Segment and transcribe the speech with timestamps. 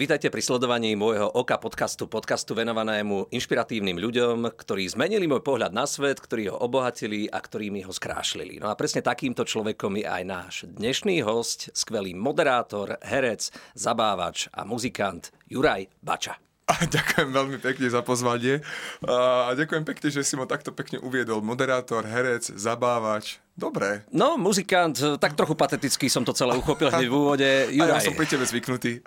[0.00, 5.84] Vítajte pri sledovaní môjho Oka podcastu, podcastu venovanému inšpiratívnym ľuďom, ktorí zmenili môj pohľad na
[5.84, 8.64] svet, ktorí ho obohatili a ktorí mi ho skrášlili.
[8.64, 14.64] No a presne takýmto človekom je aj náš dnešný host, skvelý moderátor, herec, zabávač a
[14.64, 16.40] muzikant Juraj Bača.
[16.64, 18.64] A ďakujem veľmi pekne za pozvanie.
[19.04, 21.44] A ďakujem pekne, že si ma takto pekne uviedol.
[21.44, 23.36] Moderátor, herec, zabávač.
[23.52, 24.08] Dobre.
[24.16, 27.50] No, muzikant, tak trochu pateticky som to celé uchopil hneď v úvode.
[27.68, 28.00] Juraj.
[28.00, 29.04] A ja som pri tebe zvyknutý.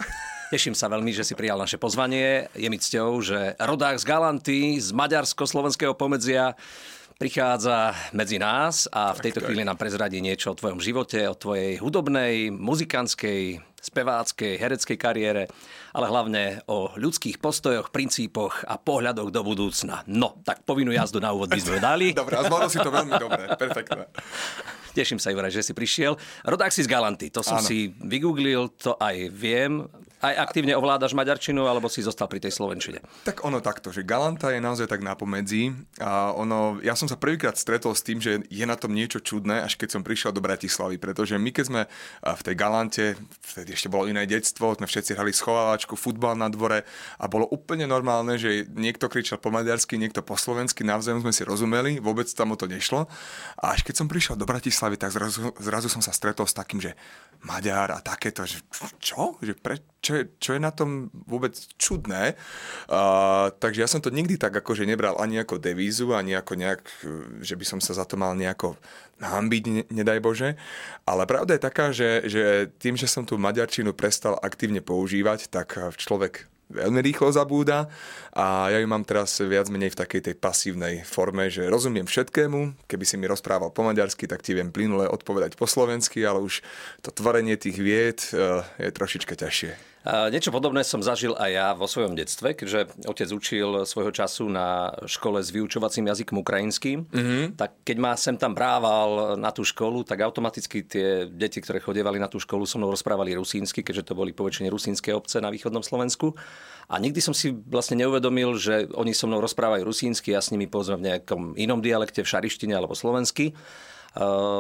[0.53, 2.45] Teším sa veľmi, že si prijal naše pozvanie.
[2.53, 6.53] Je mi cťou, že rodák z Galanty, z maďarsko-slovenského pomedzia,
[7.17, 11.81] prichádza medzi nás a v tejto chvíli nám prezradí niečo o tvojom živote, o tvojej
[11.81, 15.49] hudobnej, muzikantskej, speváckej, hereckej kariére,
[15.89, 20.05] ale hlavne o ľudských postojoch, princípoch a pohľadoch do budúcna.
[20.05, 22.13] No, tak povinnú jazdu na úvod by sme dali.
[22.21, 24.05] Dobre, a si to veľmi dobre, perfektné.
[24.93, 26.13] Teším sa, Juraj, že si prišiel.
[26.45, 27.65] Rodák si z Galanty, to som ano.
[27.65, 29.89] si vygooglil, to aj viem.
[30.23, 33.03] Aj aktívne ovládaš maďarčinu, alebo si zostal pri tej slovenčine?
[33.27, 35.75] Tak ono takto, že Galanta je naozaj tak na pomedzi.
[35.99, 39.59] A ono, ja som sa prvýkrát stretol s tým, že je na tom niečo čudné,
[39.67, 41.81] až keď som prišiel do Bratislavy, pretože my keď sme
[42.23, 43.05] v tej Galante,
[43.43, 46.87] vtedy ešte bolo iné detstvo, sme všetci hrali schovávačku, futbal na dvore
[47.19, 51.43] a bolo úplne normálne, že niekto kričal po maďarsky, niekto po slovensky, navzájom sme si
[51.43, 53.11] rozumeli, vôbec tam o to nešlo.
[53.59, 56.83] A až keď som prišiel do Bratislavy, tak zrazu, zrazu som sa stretol s takým,
[56.83, 56.97] že
[57.43, 58.63] Maďar a takéto, že
[59.03, 59.35] čo?
[59.43, 62.39] Že pre, čo, je, čo je na tom vôbec čudné.
[62.87, 66.81] Uh, takže ja som to nikdy tak akože nebral ani ako devízu, ani ako nejak,
[67.43, 68.79] že by som sa za to mal nejako
[69.19, 70.55] hambiť, ne, nedaj Bože.
[71.03, 75.75] Ale pravda je taká, že, že tým, že som tú maďarčinu prestal aktívne používať, tak
[75.99, 77.87] človek veľmi rýchlo zabúda
[78.33, 82.89] a ja ju mám teraz viac menej v takej tej pasívnej forme, že rozumiem všetkému,
[82.89, 86.65] keby si mi rozprával po maďarsky, tak ti viem plynule odpovedať po slovensky, ale už
[87.05, 89.92] to tvorenie tých vied eh, je trošička ťažšie.
[90.03, 94.91] Niečo podobné som zažil aj ja vo svojom detstve, keďže otec učil svojho času na
[95.07, 97.07] škole s vyučovacím jazykom ukrajinským.
[97.07, 97.43] Mm-hmm.
[97.55, 102.19] Tak keď ma sem tam brával na tú školu, tak automaticky tie deti, ktoré chodievali
[102.19, 105.79] na tú školu, so mnou rozprávali rusínsky, keďže to boli poväčšine rusínske obce na východnom
[105.79, 106.35] Slovensku.
[106.91, 110.67] A nikdy som si vlastne neuvedomil, že oni so mnou rozprávajú rusínsky, ja s nimi
[110.67, 113.55] povedzme v nejakom inom dialekte, v šarištine alebo slovensky,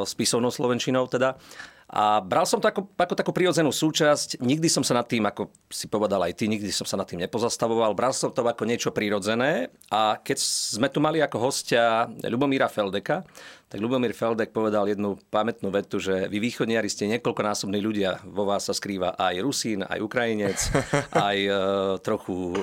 [0.07, 1.35] s písovnou slovenčinou teda.
[1.93, 4.41] A bral som to ako, ako takú prirodzenú súčasť.
[4.41, 7.21] Nikdy som sa nad tým, ako si povedal aj ty, nikdy som sa nad tým
[7.21, 7.93] nepozastavoval.
[7.93, 9.69] Bral som to ako niečo prirodzené.
[9.93, 13.21] A keď sme tu mali ako hostia Ľubomíra Feldeka,
[13.69, 18.21] tak Lubomír Feldek povedal jednu pamätnú vetu, že vy východniari ste niekoľkonásobní ľudia.
[18.25, 20.57] Vo vás sa skrýva aj Rusín, aj Ukrajinec,
[21.29, 21.51] aj e,
[22.01, 22.57] trochu e,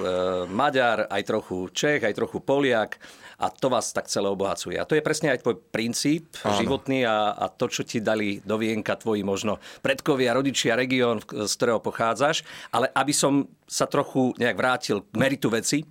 [0.51, 2.99] Maďar, aj trochu Čech, aj trochu Poliak
[3.41, 4.77] a to vás tak celé obohacuje.
[4.77, 6.61] A to je presne aj tvoj princíp Áno.
[6.61, 11.53] životný a, a to, čo ti dali do vienka tvoji možno predkovia, rodičia, región, z
[11.57, 12.45] ktorého pochádzaš.
[12.69, 15.89] Ale aby som sa trochu nejak vrátil k meritu veci,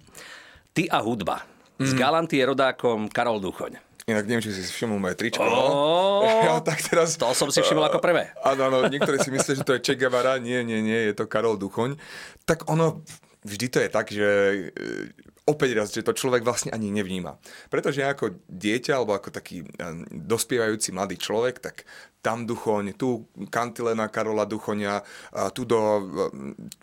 [0.78, 1.42] ty a hudba.
[1.82, 1.90] Mm.
[1.90, 3.82] Z Galanty je rodákom Karol Duchoň.
[4.10, 5.46] Inak neviem, či si všimol moje tričko.
[5.46, 8.34] Oh, ja, tak teraz, to som si všimol ako prvé.
[8.42, 10.42] Áno, áno, niektorí si myslia, že to je Che Guevara.
[10.42, 11.98] Nie, nie, nie, je to Karol Duchoň.
[12.46, 13.06] Tak ono,
[13.46, 14.30] vždy to je tak, že
[15.50, 17.42] opäť raz, že to človek vlastne ani nevníma.
[17.74, 21.90] Pretože ako dieťa alebo ako taký eh, dospievajúci mladý človek, tak
[22.20, 25.00] tam Duchoň, tu Kantilena Karola Duchoňa,
[25.56, 26.02] tu do eh,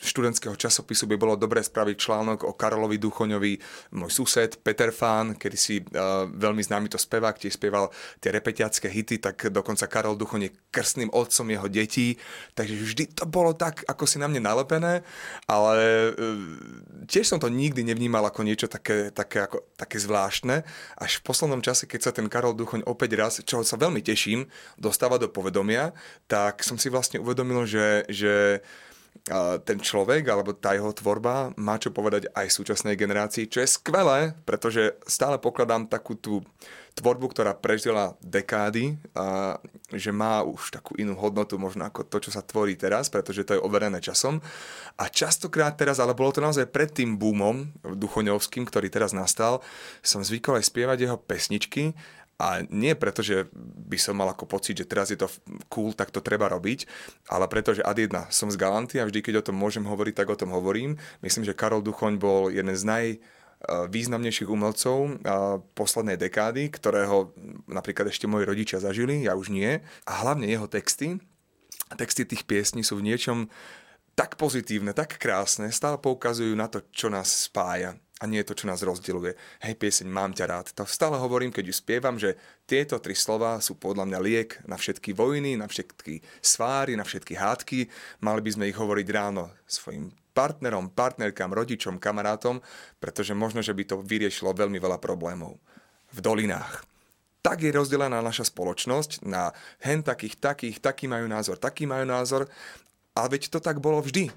[0.00, 3.52] študentského časopisu by bolo dobre spraviť článok o Karolovi Duchoňovi,
[4.00, 8.88] môj sused Peter Fán, kedy si uh, veľmi známy to spevák, tiež spieval tie repetiacké
[8.88, 12.16] hity, tak dokonca Karol Duchoň je krstným otcom jeho detí,
[12.56, 15.04] takže vždy to bolo tak, ako si na mne nalepené,
[15.44, 16.16] ale
[17.04, 20.64] tiež som to nikdy nevnímal ako niečo niečo také, také, ako, také zvláštne.
[20.96, 24.48] Až v poslednom čase, keď sa ten Karol Duchoň opäť raz, čo sa veľmi teším,
[24.80, 25.92] dostáva do povedomia,
[26.24, 28.64] tak som si vlastne uvedomil, že, že
[29.66, 34.38] ten človek alebo tá jeho tvorba má čo povedať aj súčasnej generácii, čo je skvelé,
[34.46, 36.46] pretože stále pokladám takú tú
[36.96, 39.60] tvorbu, ktorá prežila dekády a
[39.92, 43.52] že má už takú inú hodnotu možno ako to, čo sa tvorí teraz, pretože to
[43.52, 44.40] je overené časom.
[44.96, 49.60] A častokrát teraz, ale bolo to naozaj pred tým boomom duchoňovským, ktorý teraz nastal,
[50.00, 51.92] som zvykol aj spievať jeho pesničky
[52.40, 53.48] a nie preto, že
[53.88, 55.28] by som mal ako pocit, že teraz je to
[55.68, 56.88] cool, tak to treba robiť,
[57.28, 60.16] ale preto, že ad jedna som z Galanty a vždy, keď o tom môžem hovoriť,
[60.16, 60.96] tak o tom hovorím.
[61.20, 63.04] Myslím, že Karol Duchoň bol jeden z naj
[63.64, 65.18] významnejších umelcov
[65.72, 67.32] poslednej dekády, ktorého
[67.66, 69.80] napríklad ešte moji rodičia zažili, ja už nie.
[70.04, 71.16] A hlavne jeho texty,
[71.96, 73.48] texty tých piesní sú v niečom
[74.16, 78.64] tak pozitívne, tak krásne, stále poukazujú na to, čo nás spája a nie je to,
[78.64, 79.36] čo nás rozdeluje.
[79.60, 80.66] Hej, pieseň Mám ťa rád.
[80.72, 84.80] To stále hovorím, keď ju spievam, že tieto tri slova sú podľa mňa liek na
[84.80, 87.92] všetky vojny, na všetky sváry, na všetky hádky.
[88.24, 92.60] Mali by sme ich hovoriť ráno svojim partnerom, partnerkám, rodičom, kamarátom,
[93.00, 95.56] pretože možno, že by to vyriešilo veľmi veľa problémov.
[96.12, 96.84] V dolinách.
[97.40, 99.48] Tak je rozdelená naša spoločnosť na
[99.80, 102.44] hen takých, takých, taký majú názor, taký majú názor.
[103.16, 104.28] A veď to tak bolo vždy.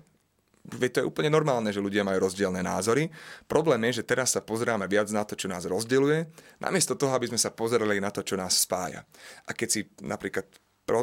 [0.69, 3.10] Veď to je úplne normálne, že ľudia majú rozdielne názory.
[3.50, 6.30] Problém je, že teraz sa pozeráme viac na to, čo nás rozdeľuje,
[6.62, 9.02] namiesto toho, aby sme sa pozerali na to, čo nás spája.
[9.50, 10.45] A keď si napríklad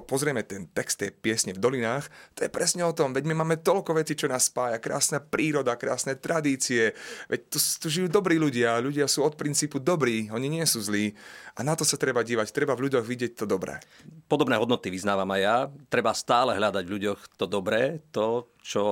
[0.04, 3.62] pozrieme ten text tej piesne v dolinách, to je presne o tom, veď my máme
[3.62, 6.92] toľko vecí, čo nás spája, krásna príroda, krásne tradície,
[7.30, 11.14] veď tu, tu žijú dobrí ľudia, ľudia sú od princípu dobrí, oni nie sú zlí.
[11.56, 13.80] A na to sa treba dívať, treba v ľuďoch vidieť to dobré.
[14.28, 15.56] Podobné hodnoty vyznávam aj ja,
[15.88, 18.82] treba stále hľadať v ľuďoch to dobré, to, čo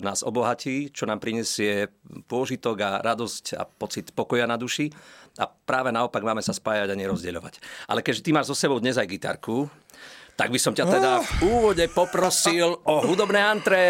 [0.00, 1.90] nás obohatí, čo nám prinesie
[2.30, 4.88] pôžitok a radosť a pocit pokoja na duši.
[5.34, 7.58] A práve naopak máme sa spájať a nerozdeľovať.
[7.90, 9.66] Ale keďže ty máš so sebou dnes aj gitarku,
[10.34, 13.82] tak by som ťa teda v úvode poprosil o hudobné antré,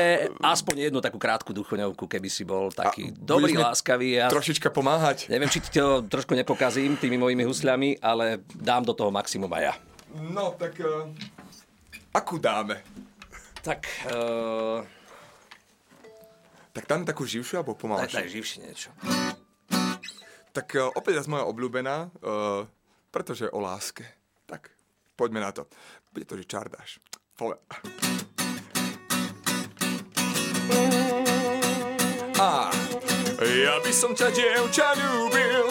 [0.44, 4.20] aspoň jednu takú krátku duchoňovku, keby si bol taký a dobrý, láskavý.
[4.20, 5.32] Ja trošička pomáhať.
[5.32, 9.62] Neviem, či ti to trošku nepokazím tými mojimi husľami, ale dám do toho maximum aj
[9.72, 9.74] ja.
[10.20, 11.08] No, tak uh,
[12.12, 12.84] akú dáme?
[13.64, 13.88] Tak...
[14.12, 14.84] Uh...
[16.74, 18.18] Tak dáme takú živšiu alebo pomalšiu?
[18.18, 18.90] Tak, tak živšie niečo.
[20.52, 22.66] Tak uh, opäť raz moja obľúbená, uh,
[23.14, 24.02] pretože o láske.
[24.50, 24.74] Tak,
[25.14, 25.70] poďme na to.
[26.14, 27.02] Bude to, že čardáš.
[27.34, 27.58] Pole.
[32.38, 32.70] A
[33.42, 35.66] ja by som ťa, dievča, ľúbil,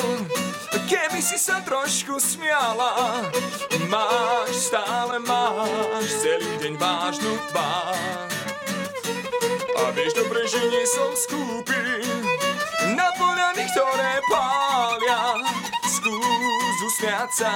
[0.84, 3.24] keby si sa trošku smiala.
[3.88, 8.28] Máš, stále máš celý deň vážnu tvár.
[9.80, 12.04] A vieš dobre, že nie som skúpy
[12.92, 15.40] na poľany, ktoré pália
[16.84, 17.54] usmiať sa,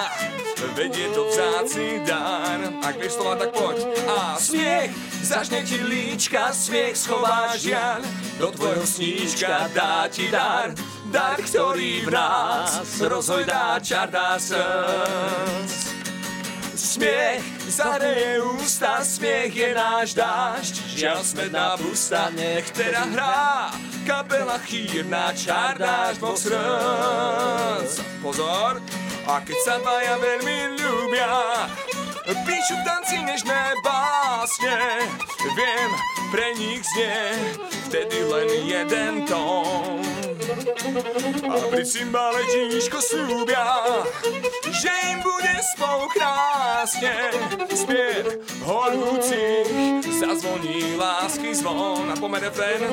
[0.74, 2.60] veď je to vzácný dar.
[2.80, 3.78] Ak vieš slova, tak poď.
[4.08, 4.92] A smiech,
[5.22, 8.02] zažne ti líčka, smiech schová žiaľ,
[8.40, 10.72] do tvojho sníčka dá ti dar.
[11.08, 15.96] Dar, ktorý v nás rozhojdá čar dá srdc.
[16.76, 23.72] Smiech zareje ústa, smiech je náš dážď, žiaľ smedná pusta, nech teda hrá
[24.04, 27.92] kapela chýrna, čardáš vo srdc.
[28.20, 28.84] Pozor,
[29.28, 31.32] a keď sa dvaja veľmi ľúbia,
[32.48, 35.04] píšu tanci nežné básne,
[35.52, 35.92] viem,
[36.32, 37.36] pre nich znie
[37.92, 40.07] vtedy len jeden tón.
[41.48, 43.66] A pri cymbale tížko slúbia,
[44.74, 47.14] že im bude spolu krásne.
[47.70, 52.90] Spiev horúcich zazvoní lásky zvon a pomer refrén.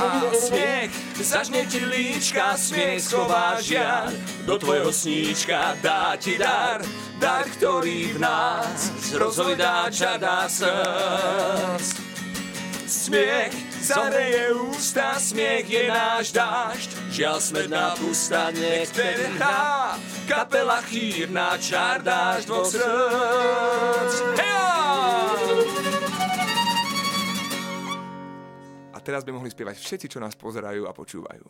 [0.00, 0.90] A smiech
[1.22, 4.10] zažne ti líčka, smiech schová žiar,
[4.42, 6.82] do tvojho sníčka dá ti dar,
[7.22, 11.94] dar, ktorý v nás rozhojdá čadá srdc.
[12.88, 18.90] Smiech zareje ústa, smiech je náš dážď, žiaľ smedná pusta nech
[19.38, 19.98] hrá,
[20.28, 24.14] kapela chýrna, čár dážď dvoch srdc.
[28.94, 31.46] A teraz by mohli spievať všetci, čo nás pozerajú a počúvajú.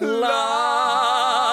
[0.00, 1.49] Laj,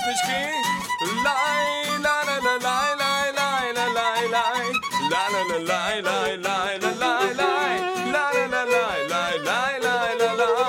[0.00, 0.42] pesničky.
[1.24, 1.68] Laj,
[2.04, 4.66] la, la, la, laj, laj, laj, la, laj, laj.
[5.12, 7.74] La, la, la, laj, laj, laj, la, laj, laj.
[8.14, 10.60] La, la, la, laj, laj, laj, laj, la, laj.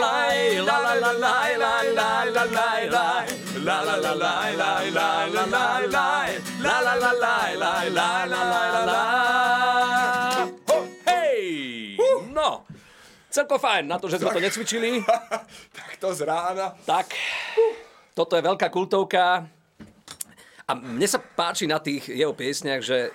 [0.00, 0.38] Laj,
[0.68, 3.26] la, la, la, laj, laj, laj, la, laj, laj.
[3.60, 6.30] La la la laj, laj, laj, la, laj, laj.
[6.64, 10.48] La la la laj, laj, laj, la, laj, la, laj.
[10.68, 11.96] Ho, hej!
[12.32, 12.64] No!
[13.30, 15.06] Celko fajn na to, že sme to necvičili
[16.00, 16.72] tak to z rána.
[16.88, 17.12] Tak,
[18.16, 19.44] toto je veľká kultovka.
[20.64, 23.12] A mne sa páči na tých jeho piesniach, že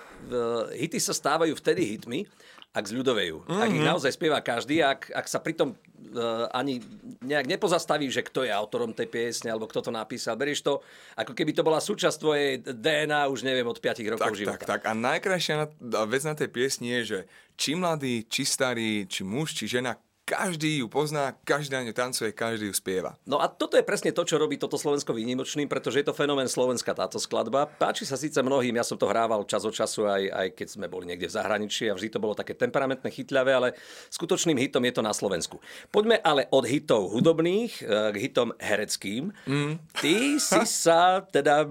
[0.70, 2.30] hity sa stávajú vtedy hitmi,
[2.70, 3.42] ak zľudovejú.
[3.42, 3.58] Mm-hmm.
[3.58, 3.90] Ak ich mhm.
[3.90, 6.78] naozaj spieva každý, ak, ak sa pritom uh, ani
[7.26, 10.38] nejak nepozastaví, že kto je autorom tej piesne, alebo kto to napísal.
[10.38, 10.78] Berieš to,
[11.18, 14.62] ako keby to bola súčasť tvojej DNA, už neviem, od 5 rokov tak, života.
[14.62, 14.80] Tak, tak.
[14.86, 15.74] A najkrajšia
[16.06, 17.18] vec na tej piesni je, že
[17.58, 22.34] či mladý, či starý, či muž, či žena, každý ju pozná, každý na ňu tancuje,
[22.34, 23.14] každý ju spieva.
[23.22, 26.50] No a toto je presne to, čo robí toto Slovensko výnimočným, pretože je to fenomén
[26.50, 27.70] Slovenska táto skladba.
[27.70, 30.90] Páči sa síce mnohým, ja som to hrával čas od času, aj, aj keď sme
[30.90, 33.68] boli niekde v zahraničí a vždy to bolo také temperamentné, chytľavé, ale
[34.10, 35.62] skutočným hitom je to na Slovensku.
[35.94, 39.30] Poďme ale od hitov hudobných eh, k hitom hereckým.
[39.46, 39.78] Mm.
[39.94, 41.70] Ty si sa teda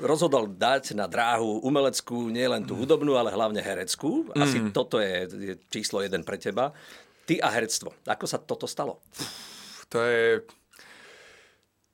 [0.00, 4.32] rozhodol dať na dráhu umeleckú, nielen tú hudobnú, ale hlavne hereckú.
[4.32, 4.72] Asi mm.
[4.72, 6.72] toto je, je číslo jeden pre teba.
[7.30, 7.94] Ty a herectvo.
[8.10, 8.98] Ako sa toto stalo?
[9.94, 10.42] To je...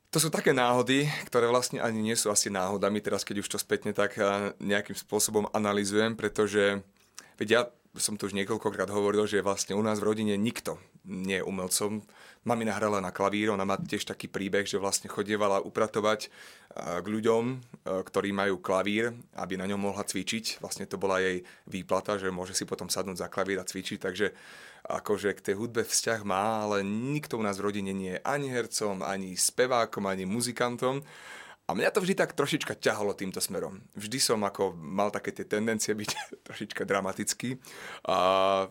[0.09, 3.61] To sú také náhody, ktoré vlastne ani nie sú asi náhodami, teraz keď už to
[3.61, 4.17] spätne tak
[4.57, 6.81] nejakým spôsobom analizujem, pretože
[7.37, 7.61] veď ja
[7.97, 12.03] som tu už niekoľkokrát hovoril, že vlastne u nás v rodine nikto nie je umelcom.
[12.47, 16.31] Mamina hrala na klavír, ona má tiež taký príbeh, že vlastne chodievala upratovať
[16.77, 20.63] k ľuďom, ktorí majú klavír, aby na ňom mohla cvičiť.
[20.63, 24.31] Vlastne to bola jej výplata, že môže si potom sadnúť za klavír a cvičiť, takže
[24.87, 28.47] akože k tej hudbe vzťah má, ale nikto u nás v rodine nie je ani
[28.55, 31.03] hercom, ani spevákom, ani muzikantom.
[31.67, 33.83] A mňa to vždy tak trošička ťahalo týmto smerom.
[33.99, 36.11] Vždy som ako mal také tie tendencie byť
[36.47, 37.59] trošička dramatický.
[38.07, 38.17] A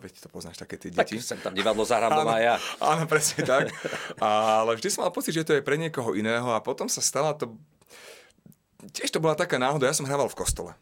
[0.00, 1.20] veď to poznáš, také tie deti.
[1.20, 2.56] Tak sem tam divadlo zahrám doma ja.
[2.80, 3.68] Áno, presne tak.
[4.16, 7.36] Ale vždy som mal pocit, že to je pre niekoho iného a potom sa stala
[7.36, 7.52] to...
[8.96, 10.72] Tiež to bola taká náhoda, ja som hrával v kostole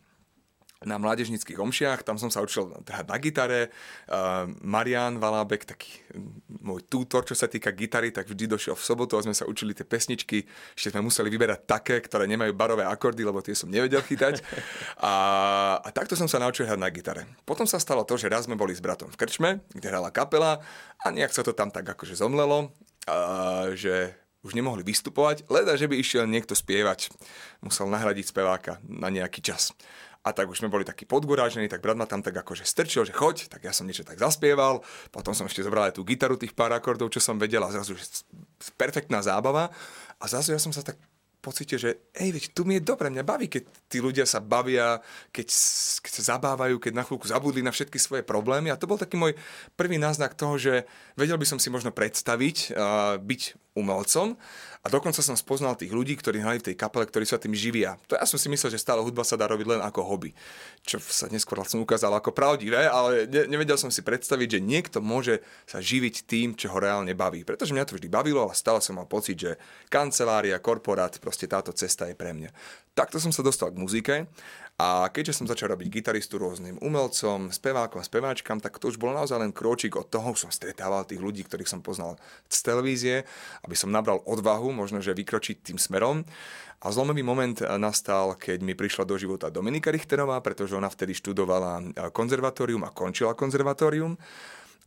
[0.84, 3.60] na mládežnických omšiach, tam som sa učil hrať na gitare.
[4.08, 6.00] Uh, Marian Valábek, taký
[6.64, 9.72] môj tútor, čo sa týka gitary, tak vždy došiel v sobotu a sme sa učili
[9.72, 10.44] tie pesničky.
[10.76, 14.40] Ešte sme museli vyberať také, ktoré nemajú barové akordy, lebo tie som nevedel chytať.
[15.00, 15.12] A,
[15.80, 17.24] a takto som sa naučil hrať na gitare.
[17.48, 20.62] Potom sa stalo to, že raz sme boli s bratom v krčme, kde hrala kapela
[21.02, 22.70] a nejak sa to tam tak akože zomlelo,
[23.08, 27.08] uh, že už nemohli vystupovať, leda, že by išiel niekto spievať.
[27.64, 29.72] Musel nahradiť speváka na nejaký čas.
[30.24, 33.12] A tak už sme boli takí podgorážení, tak brat ma tam tak akože strčil, že
[33.12, 34.80] choď, tak ja som niečo tak zaspieval,
[35.12, 37.92] potom som ešte zobral aj tú gitaru tých pár akordov, čo som vedel a zrazu
[37.92, 38.24] že
[38.80, 39.68] perfektná zábava.
[40.16, 40.96] A zrazu ja som sa tak
[41.44, 45.04] pocite, že ej, veď tu mi je dobre, mňa baví, keď tí ľudia sa bavia,
[45.28, 45.52] keď,
[46.00, 48.72] keď sa zabávajú, keď na chvíľku zabudli na všetky svoje problémy.
[48.72, 49.36] A to bol taký môj
[49.76, 50.88] prvý náznak toho, že
[51.20, 54.40] vedel by som si možno predstaviť uh, byť umelcom
[54.84, 57.96] a dokonca som spoznal tých ľudí, ktorí hrali v tej kapele, ktorí sa tým živia.
[58.04, 60.36] To ja som si myslel, že stále hudba sa dá robiť len ako hobby.
[60.84, 65.00] Čo sa neskôr som ukázal ako pravdivé, ale ne, nevedel som si predstaviť, že niekto
[65.00, 67.48] môže sa živiť tým, čo ho reálne baví.
[67.48, 69.56] Pretože mňa to vždy bavilo, ale stále som mal pocit, že
[69.88, 72.52] kancelária, korporát, proste táto cesta je pre mňa.
[72.92, 74.14] Takto som sa dostal k muzike
[74.74, 79.38] a keďže som začal robiť gitaristu rôznym umelcom, spevákom, speváčkam, tak to už bolo naozaj
[79.38, 82.18] len kročík od toho, už som stretával tých ľudí, ktorých som poznal
[82.50, 83.16] z televízie,
[83.62, 86.26] aby som nabral odvahu, možno, že vykročiť tým smerom.
[86.82, 91.94] A zlomový moment nastal, keď mi prišla do života Dominika Richterová, pretože ona vtedy študovala
[92.10, 94.18] konzervatórium a končila konzervatórium.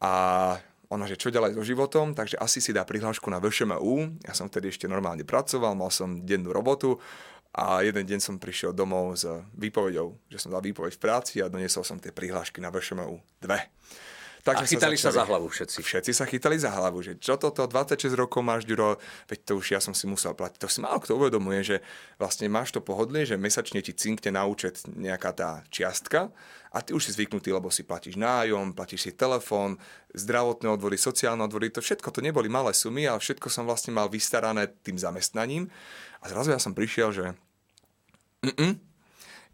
[0.04, 0.14] A
[0.92, 4.24] ona, že čo ďalej so životom, takže asi si dá prihlášku na VŠMU.
[4.24, 7.00] Ja som vtedy ešte normálne pracoval, mal som dennú robotu
[7.58, 9.26] a jeden deň som prišiel domov s
[9.58, 13.18] výpovedou, že som dal výpoveď v práci a doniesol som tie prihlášky na VŠMU.
[13.42, 13.74] Dve.
[14.48, 15.78] Takže a chytali sa, začali, sa za hlavu všetci.
[15.84, 18.96] Všetci sa chytali za hlavu, že čo toto, 26 rokov máš, Ďuro,
[19.28, 20.64] veď to už ja som si musel platiť.
[20.64, 21.78] To si málo kto uvedomuje, že
[22.16, 26.32] vlastne máš to pohodlie, že mesačne ti cinkne na účet nejaká tá čiastka
[26.72, 29.76] a ty už si zvyknutý, lebo si platíš nájom, platíš si telefón,
[30.16, 34.08] zdravotné odvody, sociálne odvody, to všetko to neboli malé sumy, ale všetko som vlastne mal
[34.08, 35.68] vystarané tým zamestnaním.
[36.24, 37.26] A zrazu ja som prišiel, že
[38.46, 38.78] Mm-mm.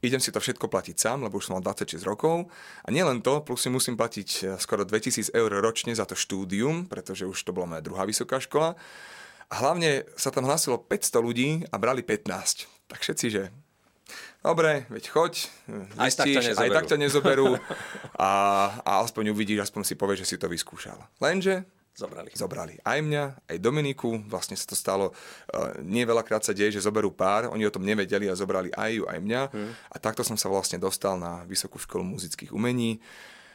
[0.04, 2.52] Idem si to všetko platiť sám, lebo už som mal 26 rokov.
[2.84, 6.92] A nielen to, plus si musím platiť eh, skoro 2000 eur ročne za to štúdium,
[6.92, 8.76] pretože už to bola moja druhá vysoká škola.
[9.48, 12.68] A hlavne sa tam hlásilo 500 ľudí a brali 15.
[12.92, 13.44] Tak všetci, že
[14.44, 15.34] dobre, veď choď,
[15.96, 17.56] aj, tak ťa aj tak ťa nezoberú
[18.20, 18.32] a,
[18.84, 21.00] a aspoň uvidíš, aspoň si povieš, že si to vyskúšal.
[21.24, 22.34] Lenže Zobrali.
[22.34, 23.24] Zobrali aj mňa,
[23.54, 24.18] aj Dominiku.
[24.26, 27.86] Vlastne sa to stalo, uh, nie veľakrát sa deje, že zoberú pár, oni o tom
[27.86, 29.42] nevedeli a zobrali aj ju, aj mňa.
[29.54, 29.72] Hmm.
[29.94, 32.98] A takto som sa vlastne dostal na Vysokú školu muzických umení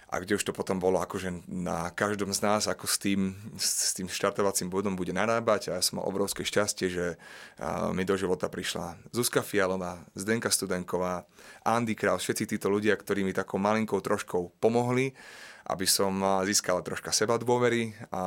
[0.09, 3.93] a kde už to potom bolo akože na každom z nás, ako s tým, s
[3.93, 7.07] tým štartovacím bodom bude narábať a ja som mal obrovské šťastie, že
[7.93, 11.29] mi do života prišla Zuzka Fialová, Zdenka Studenková,
[11.61, 15.13] Andy Kraus, všetci títo ľudia, ktorí mi takou malinkou troškou pomohli
[15.69, 16.17] aby som
[16.49, 18.25] získal troška seba dôvery a,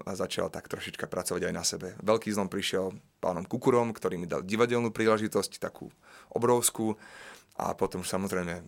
[0.00, 1.92] a začal tak trošička pracovať aj na sebe.
[2.00, 5.92] Veľký zlom prišiel pánom Kukurom, ktorý mi dal divadelnú príležitosť, takú
[6.32, 6.96] obrovskú
[7.60, 8.64] a potom samozrejme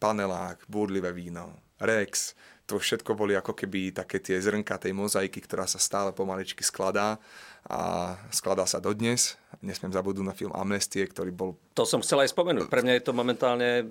[0.00, 5.66] panelák, búdlivé víno, Rex, to všetko boli ako keby také tie zrnka tej mozaiky, ktorá
[5.66, 7.18] sa stále pomaličky skladá
[7.66, 9.34] a skladá sa dodnes.
[9.60, 11.58] Nesmiem zabudnúť na film Amnestie, ktorý bol...
[11.74, 12.70] To som chcel aj spomenúť.
[12.70, 13.82] Pre mňa je to momentálne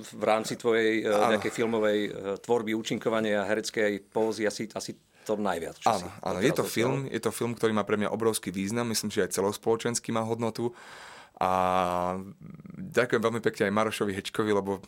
[0.00, 1.36] v rámci tvojej ano.
[1.36, 2.10] nejakej filmovej e,
[2.42, 4.94] tvorby, účinkovania a hereckej pózy asi, asi
[5.26, 5.76] to najviac.
[5.82, 6.38] Čo áno, áno.
[6.38, 8.86] Je to, film, je to film, ktorý má pre mňa obrovský význam.
[8.90, 10.70] Myslím, že aj celospoločenský má hodnotu.
[11.36, 11.50] A
[12.80, 14.80] ďakujem veľmi pekne aj Marošovi Hečkovi, lebo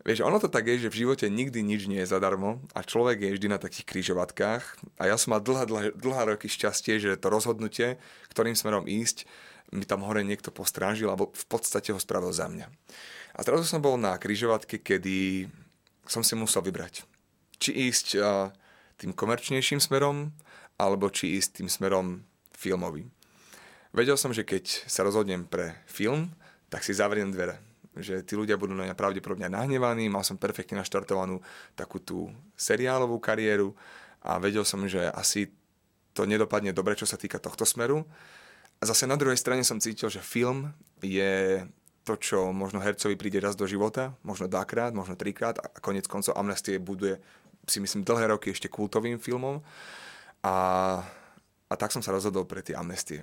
[0.00, 3.20] Vieš, ono to tak je, že v živote nikdy nič nie je zadarmo a človek
[3.20, 4.64] je vždy na takých kryžovatkách
[4.96, 8.00] a ja som mal dlhá, dlhá, dlhá roky šťastie, že to rozhodnutie,
[8.32, 9.28] ktorým smerom ísť,
[9.76, 12.72] mi tam hore niekto postrážil alebo v podstate ho spravil za mňa.
[13.36, 15.46] A zrazu som bol na kryžovatke, kedy
[16.08, 17.04] som si musel vybrať.
[17.60, 18.06] Či ísť
[18.96, 20.32] tým komerčnejším smerom,
[20.80, 22.24] alebo či ísť tým smerom
[22.56, 23.12] filmovým.
[23.92, 26.32] Vedel som, že keď sa rozhodnem pre film,
[26.72, 30.78] tak si zavriem dvere že tí ľudia budú na mňa pravdepodobne nahnevaní, mal som perfektne
[30.78, 31.42] naštartovanú
[31.74, 33.74] takú tú seriálovú kariéru
[34.22, 35.50] a vedel som, že asi
[36.14, 38.06] to nedopadne dobre, čo sa týka tohto smeru.
[38.80, 40.70] A zase na druhej strane som cítil, že film
[41.02, 41.64] je
[42.06, 46.34] to, čo možno hercovi príde raz do života, možno dvakrát, možno trikrát a konec koncov
[46.38, 47.20] Amnestie buduje
[47.68, 49.60] si myslím dlhé roky ešte kultovým filmom
[50.42, 50.56] a,
[51.68, 53.22] a tak som sa rozhodol pre tie Amnestie.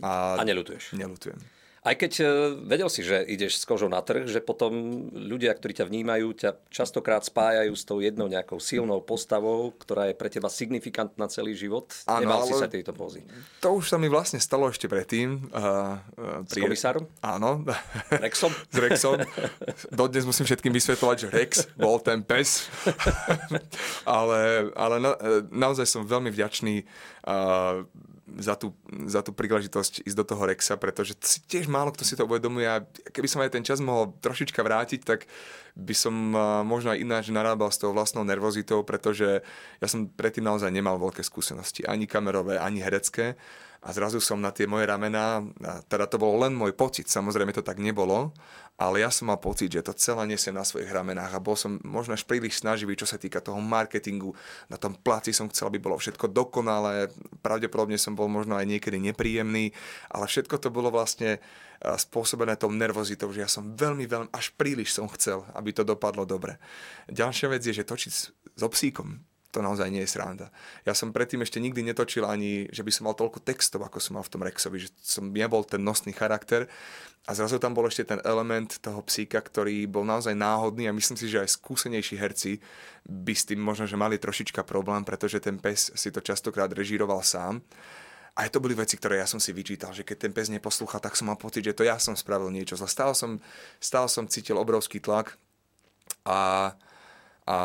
[0.00, 0.96] A, a nelutuješ?
[0.96, 1.36] Nelutujem.
[1.82, 2.24] Aj keď e,
[2.62, 4.70] vedel si, že ideš s kožou na trh, že potom
[5.10, 10.14] ľudia, ktorí ťa vnímajú, ťa častokrát spájajú s tou jednou nejakou silnou postavou, ktorá je
[10.14, 11.90] pre teba signifikantná celý život.
[12.06, 13.26] Ano, Nemal si sa tejto pozy.
[13.66, 15.50] To už sa mi vlastne stalo ešte predtým.
[15.50, 15.98] Uh,
[16.46, 16.70] s pri...
[16.70, 17.10] komisárom?
[17.18, 17.66] Áno.
[18.14, 18.54] Rexom?
[18.74, 19.18] s Rexom.
[19.90, 22.70] Dodnes musím všetkým vysvetľovať, že Rex bol ten pes.
[24.06, 26.84] ale ale na, e, naozaj som veľmi vďačný
[27.26, 27.84] uh,
[28.38, 28.72] za tú,
[29.10, 31.16] za tú príležitosť ísť do toho Rexa, pretože
[31.48, 35.00] tiež málo kto si to uvedomuje a keby som aj ten čas mohol trošička vrátiť,
[35.02, 35.28] tak
[35.76, 36.14] by som
[36.64, 39.40] možno aj ináč narábal s tou vlastnou nervozitou, pretože
[39.80, 43.36] ja som predtým naozaj nemal veľké skúsenosti, ani kamerové, ani herecké.
[43.82, 45.42] A zrazu som na tie moje ramená,
[45.90, 48.30] teda to bol len môj pocit, samozrejme to tak nebolo,
[48.80, 51.78] ale ja som mal pocit, že to celé nesiem na svojich ramenách a bol som
[51.86, 54.34] možno až príliš snaživý, čo sa týka toho marketingu.
[54.66, 57.12] Na tom placi som chcel, aby bolo všetko dokonalé,
[57.44, 59.70] pravdepodobne som bol možno aj niekedy nepríjemný,
[60.10, 61.38] ale všetko to bolo vlastne
[61.82, 66.22] spôsobené tou nervozitou, že ja som veľmi, veľmi, až príliš som chcel, aby to dopadlo
[66.22, 66.58] dobre.
[67.10, 68.12] Ďalšia vec je, že točiť
[68.54, 69.18] so psíkom,
[69.52, 70.48] to naozaj nie je sranda.
[70.88, 74.16] Ja som predtým ešte nikdy netočil ani, že by som mal toľko textov, ako som
[74.16, 76.64] mal v tom Rexovi, že som nebol ten nosný charakter
[77.28, 81.14] a zrazu tam bol ešte ten element toho psíka, ktorý bol naozaj náhodný a myslím
[81.14, 82.58] si, že aj skúsenejší herci
[83.06, 87.22] by s tým možno, že mali trošička problém, pretože ten pes si to častokrát režíroval
[87.22, 87.60] sám.
[88.32, 91.12] A to boli veci, ktoré ja som si vyčítal, že keď ten pes neposlúcha, tak
[91.14, 92.88] som mal pocit, že to ja som spravil niečo zle.
[92.88, 93.36] Stále som,
[93.76, 95.36] stále som cítil obrovský tlak
[96.24, 96.72] a
[97.42, 97.58] a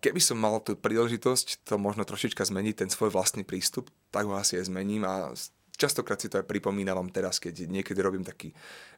[0.00, 4.32] keby som mal tú príležitosť to možno trošička zmeniť, ten svoj vlastný prístup, tak ho
[4.32, 5.36] asi aj zmením a
[5.76, 8.54] častokrát si to aj pripomínavam teraz, keď niekedy robím taký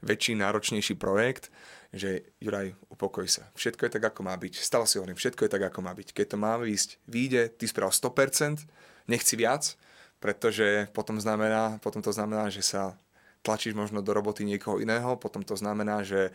[0.07, 1.51] väčší, náročnejší projekt,
[1.91, 3.49] že Juraj, upokoj sa.
[3.59, 4.55] Všetko je tak, ako má byť.
[4.61, 6.09] Stále si hovorím, všetko je tak, ako má byť.
[6.13, 8.63] Keď to má výjsť, vyjde, ty sprav 100%,
[9.09, 9.75] nechci viac,
[10.23, 12.95] pretože potom, znamená, potom to znamená, že sa
[13.43, 16.35] tlačíš možno do roboty niekoho iného, potom to znamená, že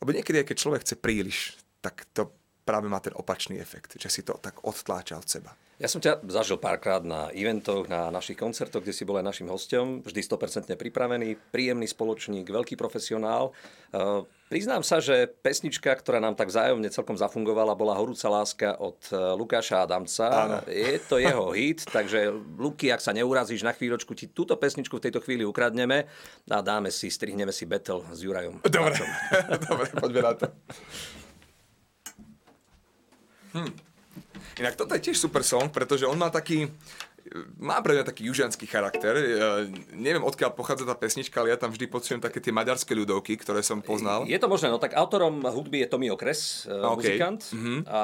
[0.00, 1.38] lebo niekedy, keď človek chce príliš,
[1.84, 2.32] tak to
[2.64, 5.52] práve má ten opačný efekt, že si to tak odtláča od seba.
[5.80, 9.48] Ja som ťa zažil párkrát na eventoch, na našich koncertoch, kde si bol aj našim
[9.48, 13.56] hostom, vždy 100% pripravený, príjemný spoločník, veľký profesionál.
[13.88, 18.98] Uh, priznám sa, že pesnička, ktorá nám tak vzájomne celkom zafungovala, bola Horúca láska od
[19.08, 20.26] e, Lukáša Adamca.
[20.28, 20.58] Áno.
[20.66, 25.04] Je to jeho hit, takže Luky, ak sa neurazíš na chvíľočku, ti túto pesničku v
[25.08, 26.10] tejto chvíli ukradneme
[26.50, 28.60] a dáme si, strihneme si battle s Jurajom.
[28.66, 29.00] Dobre,
[29.70, 30.46] Dobre poďme na to.
[33.52, 33.72] Hm.
[34.58, 36.68] Inak toto je tiež super song, pretože on má taký,
[37.56, 39.14] má pre mňa taký južianský charakter.
[39.94, 43.62] Neviem, odkiaľ pochádza tá pesnička, ale ja tam vždy pocitujem také tie maďarské ľudovky, ktoré
[43.62, 44.26] som poznal.
[44.26, 46.90] Je to možné, no tak autorom hudby je Tommy Okres, e, okay.
[46.92, 47.40] muzikant.
[47.54, 47.78] Mm-hmm.
[47.86, 48.00] A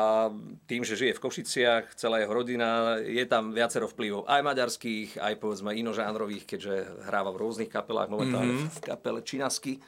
[0.70, 5.34] tým, že žije v Košiciach, celá jeho rodina, je tam viacero vplyvov aj maďarských, aj
[5.42, 8.72] povedzme inožánrových, keďže hráva v rôznych kapelách, momentálne mm-hmm.
[8.72, 9.82] v kapele Činasky.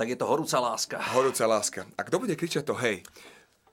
[0.00, 0.96] Tak je to horúca láska.
[1.14, 1.80] Horúca láska.
[1.98, 3.02] A kto bude kričať to hej?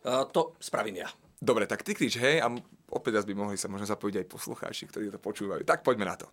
[0.05, 1.09] Uh, to spravím ja.
[1.41, 2.47] Dobre, tak ty krič hej a
[2.89, 5.67] opäť raz by mohli sa možno zapojiť aj poslucháči, ktorí to počúvajú.
[5.67, 6.27] Tak poďme na to.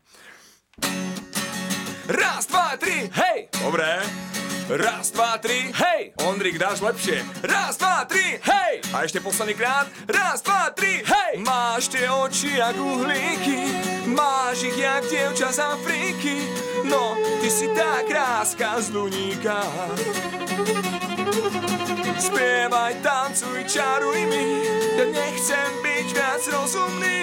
[2.08, 3.46] Raz, dva, tri, hej!
[3.62, 4.02] Dobre.
[4.72, 6.14] Raz, dva, tri, hej!
[6.22, 7.22] Ondrik, dáš lepšie.
[7.46, 8.74] Raz, dva, tri, hej!
[8.94, 9.90] A ešte posledný krát.
[10.06, 11.42] Raz, dva, tri, hej!
[11.42, 13.70] Máš tie oči jak uhlíky,
[14.10, 16.36] máš ich jak dievča z Afriky.
[16.86, 19.62] No, ty si tá kráska z Luníka.
[22.22, 24.62] Spievaj, tancuj, čaruj mi
[24.94, 27.18] Ja nechcem byť viac rozumný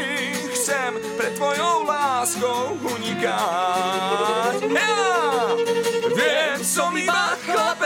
[0.52, 5.00] Chcem pred tvojou láskou unikať ja!
[6.12, 7.39] Viem, som iba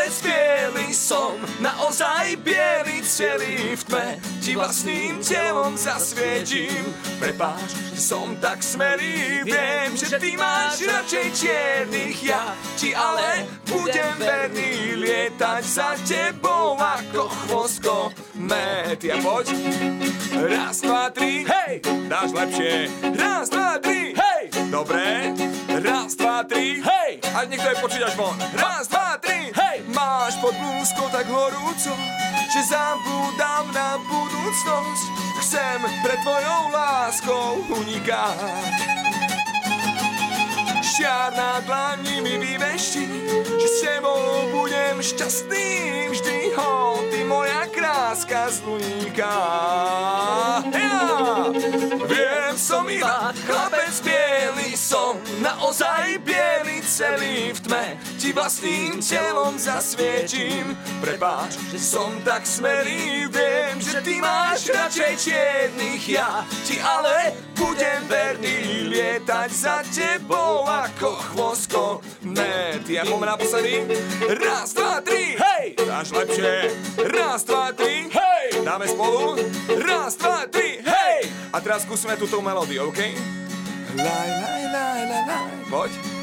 [0.03, 4.07] chlapec bielý Som naozaj biely celý v tme
[4.43, 6.83] Ti vlastným telom zasvietím
[7.19, 14.13] Prepáč, že som tak smelý Viem, že ty máš radšej čiernych Ja ti ale budem
[14.19, 17.95] verný Lietať za tebou ako chvosko
[18.35, 19.55] Met, ja poď
[20.33, 21.79] Raz, dva, tri, hej!
[22.09, 24.43] Dáš lepšie Raz, dva, tri, hej!
[24.67, 25.31] Dobre
[25.69, 27.21] Raz, dva, tri, hej!
[27.37, 29.42] A niekto je počuť až von Raz, dva, tri!
[29.93, 31.93] Máš pod blúzkou tak horúco
[32.53, 35.05] Že zabúdam na budúcnosť.
[35.41, 38.73] Chcem pred tvojou láskou unikať.
[40.83, 43.05] Šiar na dlani mi vyvešti
[43.57, 45.69] Že s tebou budem šťastný.
[46.13, 49.33] Vždy Ho, ty moja kráska z Luníka
[50.69, 51.49] ja!
[52.05, 57.85] Viem, som iba chlapec biely Som naozaj biely celý v tme
[58.23, 60.71] Ti vlastným telom zasvietím
[61.03, 68.07] Prepáč, že som tak smelý Viem, že ty máš radšej čiernych Ja ti ale budem
[68.07, 73.91] verný Lietať za tebou ako chvosko Met, ja poďme naposledy
[74.39, 75.75] Raz, dva, tri, hej!
[75.83, 76.71] Dáš lepšie
[77.03, 78.63] Raz, dva, tri, hej!
[78.63, 79.35] Dáme spolu
[79.83, 81.27] Raz, dva, tri, hej!
[81.51, 83.03] A teraz skúsime túto melódiu, OK?
[83.99, 85.51] Laj, laj, laj, laj, laj.
[85.67, 86.22] Poď.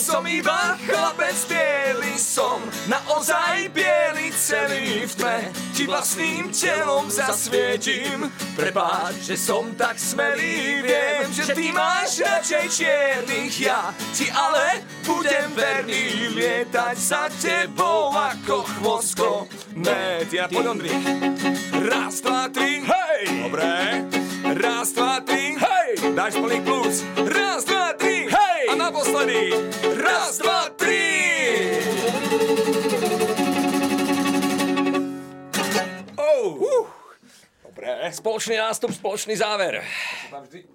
[0.00, 5.38] Som iba chlapec biely som, naozaj biely celý v tme.
[5.78, 8.26] Ti vlastným telom zasvietím.
[8.58, 13.54] Prepáč, že som tak smelý, viem, že ty máš radšej čiernych.
[13.62, 19.46] Ja ti ale budem verný, lietať za tebou ako chvosko.
[20.34, 20.98] Ja poď Ondrik.
[21.86, 23.22] Raz, dva, tri, hej!
[23.46, 23.70] Dobre.
[24.58, 25.90] Raz, dva, tri, hej!
[26.10, 27.06] Dáš plný plus.
[27.22, 28.62] Raz, dva, tri, hej!
[28.66, 29.54] A naposledy.
[29.94, 30.59] Raz, dva,
[38.10, 39.80] Spoločný nástup, spoločný záver.
[40.30, 40.66] Vždy,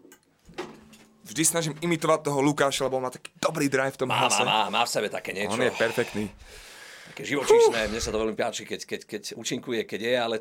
[1.28, 4.22] vždy snažím imitovať toho Lukáša, lebo on má taký dobrý drive v tom Má, má,
[4.26, 4.42] hlase.
[4.44, 5.54] má, má v sebe také niečo.
[5.54, 6.32] On je perfektný.
[7.12, 10.36] Také živočíšne, mne sa to veľmi páči, keď, keď, keď účinkuje, keď je, ale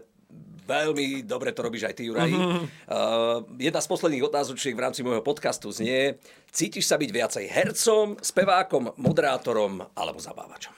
[0.65, 2.31] veľmi dobre to robíš aj ty, Juraj.
[2.35, 6.19] Uh, jedna z posledných otázočiek v rámci môjho podcastu znie,
[6.51, 10.73] cítiš sa byť viacej hercom, spevákom, moderátorom alebo zabávačom?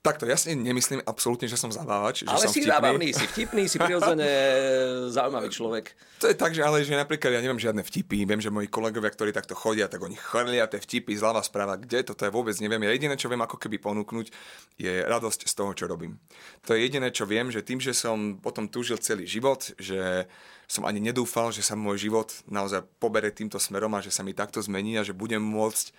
[0.00, 2.72] Takto, ja si nemyslím absolútne, že som zabávač, že ale som si vtipný.
[2.72, 4.32] zábavný, si vtipný, si prirodzene
[5.16, 5.92] zaujímavý človek.
[6.24, 9.12] To je tak, že ale že napríklad ja neviem žiadne vtipy, viem, že moji kolegovia,
[9.12, 12.56] ktorí takto chodia, tak oni chrlia tie vtipy zľava správa, kde to, to ja vôbec
[12.64, 12.80] neviem.
[12.80, 14.32] Ja jediné, čo viem ako keby ponúknuť,
[14.80, 16.16] je radosť z toho, čo robím.
[16.64, 20.24] To je jediné, čo viem, že tým, že som potom túžil celý život, že
[20.64, 24.32] som ani nedúfal, že sa môj život naozaj pobere týmto smerom a že sa mi
[24.32, 25.92] takto zmení a že budem môcť,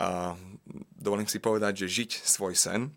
[0.00, 0.34] a
[0.98, 2.90] dovolím si povedať, že žiť svoj sen,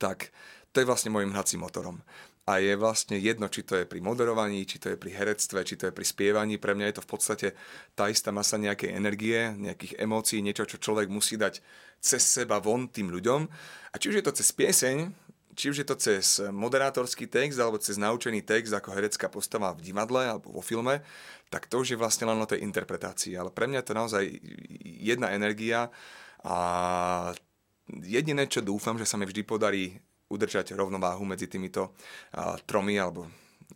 [0.00, 0.32] tak
[0.72, 2.00] to je vlastne môjim hnacím motorom.
[2.48, 5.76] A je vlastne jedno, či to je pri moderovaní, či to je pri herectve, či
[5.76, 6.58] to je pri spievaní.
[6.58, 7.48] Pre mňa je to v podstate
[7.94, 11.62] tá istá masa nejakej energie, nejakých emócií, niečo, čo človek musí dať
[12.00, 13.46] cez seba von tým ľuďom.
[13.92, 15.14] A či už je to cez pieseň,
[15.54, 19.84] či už je to cez moderátorský text alebo cez naučený text ako herecká postava v
[19.84, 21.04] divadle alebo vo filme,
[21.52, 23.36] tak to už je vlastne len o tej interpretácii.
[23.36, 24.24] Ale pre mňa je to naozaj
[24.82, 25.92] jedna energia
[26.40, 26.56] a
[28.04, 29.98] jediné, čo dúfam, že sa mi vždy podarí
[30.30, 31.90] udržať rovnováhu medzi týmito
[32.38, 33.26] uh, tromi alebo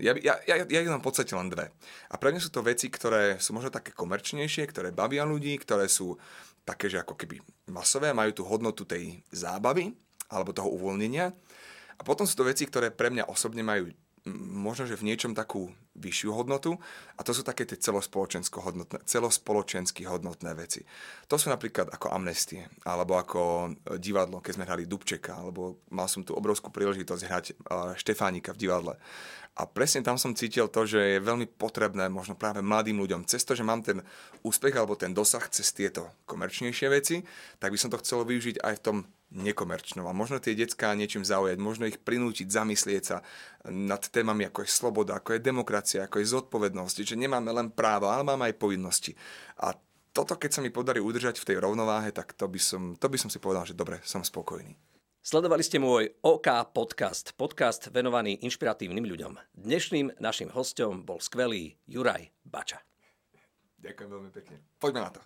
[0.03, 1.70] ja, ja, ja, ja ich mám v podstate len dve.
[2.11, 5.87] A pre mňa sú to veci, ktoré sú možno také komerčnejšie, ktoré bavia ľudí, ktoré
[5.87, 6.18] sú
[6.66, 7.38] také, že ako keby
[7.70, 9.94] masové, majú tú hodnotu tej zábavy
[10.27, 11.31] alebo toho uvoľnenia.
[11.94, 13.87] A potom sú to veci, ktoré pre mňa osobne majú
[14.32, 16.80] možno, že v niečom takú vyššiu hodnotu
[17.14, 20.80] a to sú také tie celospoločensko-hodnotné, celospoločensky hodnotné veci.
[21.28, 26.24] To sú napríklad ako amnestie, alebo ako divadlo, keď sme hrali Dubčeka, alebo mal som
[26.24, 27.44] tu obrovskú príležitosť hrať
[28.00, 28.94] Štefánika v divadle.
[29.54, 33.46] A presne tam som cítil to, že je veľmi potrebné možno práve mladým ľuďom, cez
[33.46, 34.02] to, že mám ten
[34.42, 37.22] úspech alebo ten dosah cez tieto komerčnejšie veci,
[37.62, 38.96] tak by som to chcel využiť aj v tom
[39.34, 40.06] nekomerčnom.
[40.06, 43.20] A možno tie decká niečím zaujať, možno ich prinútiť zamyslieť sa
[43.66, 48.14] nad témami, ako je sloboda, ako je demokracia, ako je zodpovednosť, že nemáme len práva,
[48.14, 49.12] ale máme aj povinnosti.
[49.58, 49.74] A
[50.14, 53.18] toto, keď sa mi podarí udržať v tej rovnováhe, tak to by som, to by
[53.18, 54.78] som si povedal, že dobre, som spokojný.
[55.24, 59.40] Sledovali ste môj OK podcast, podcast venovaný inšpiratívnym ľuďom.
[59.56, 62.84] Dnešným našim hostom bol skvelý Juraj Bača.
[63.80, 64.56] Ďakujem veľmi pekne.
[64.76, 65.20] Poďme na to.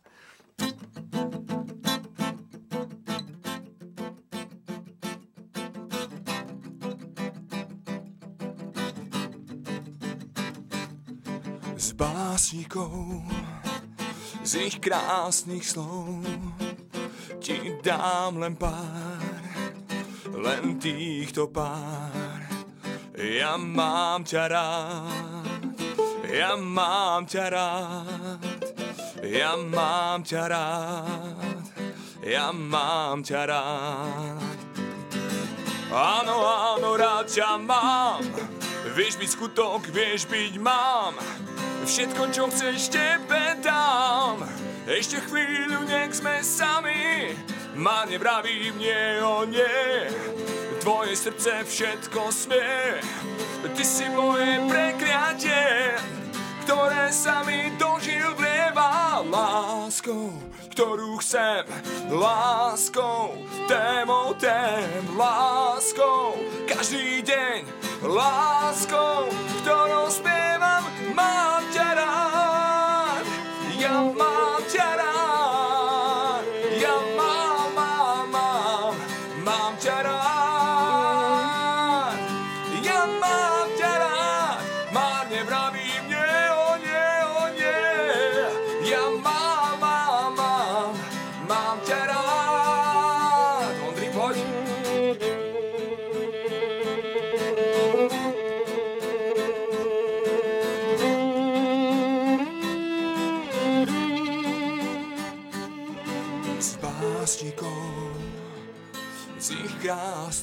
[11.98, 13.26] Básnikov,
[14.46, 16.22] z ich krásnych slov
[17.42, 19.42] ti dám len pár,
[20.30, 22.46] len týchto pár.
[23.18, 25.74] Ja mám ťa rád,
[26.30, 28.62] ja mám ťa rád,
[29.26, 31.66] ja mám ťa rád,
[32.22, 34.58] ja mám ťa rád.
[35.90, 38.22] Áno, áno, rád ťa mám,
[38.94, 41.18] vieš byť skutok, vieš byť mám,
[41.88, 44.44] všetko, čo chceš, tebe dám.
[44.84, 47.32] Ešte chvíľu, nech sme sami,
[47.72, 50.12] ma nevraví nie o nie.
[50.84, 53.00] Tvoje srdce všetko smie,
[53.72, 55.96] ty si moje prekliatie,
[56.68, 60.36] ktoré sa mi dožil vlieva láskou,
[60.76, 61.64] ktorú chcem,
[62.12, 63.32] láskou,
[63.64, 66.36] témou tém, láskou,
[66.68, 67.64] každý deň,
[68.04, 69.32] láskou,
[69.64, 70.27] ktorou spievam,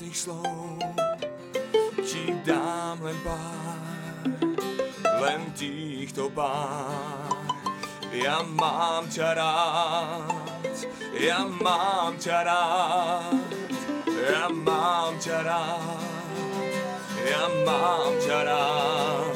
[0.06, 0.78] krásnych slov
[2.06, 4.30] ti dám len pár,
[5.22, 7.34] len týchto pár.
[8.14, 10.78] Ja mám ťa rád,
[11.18, 13.42] ja mám ťa rád,
[14.08, 16.00] ja mám ťa rád,
[17.26, 19.36] ja mám ťa rád.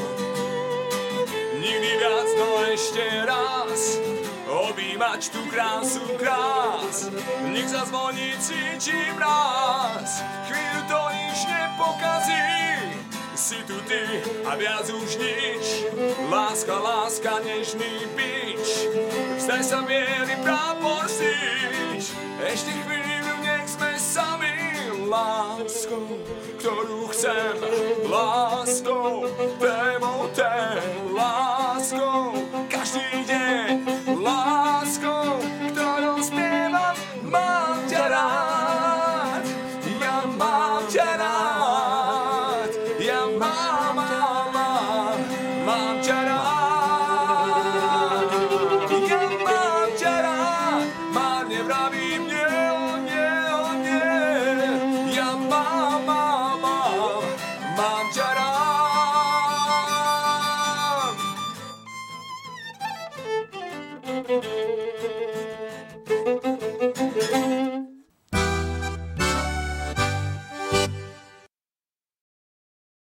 [1.59, 4.18] Nikdy viac, no ešte raz
[4.79, 7.11] objímať tú krásu krás.
[7.51, 12.47] Nech zazvoní cítim raz, chvíľu to nič nepokazí.
[13.35, 15.83] Si tu ty a viac už nič,
[16.31, 18.87] láska, láska, nežný bič.
[19.35, 24.59] Vstaj sa miery prápor síč, ešte chvíľu nech sme sami
[25.09, 26.07] láskou,
[26.61, 27.57] ktorú chcem,
[28.05, 29.25] láskou,
[29.57, 32.37] témou, témou, láskou,
[32.69, 33.67] každý deň,
[34.21, 34.68] láskou.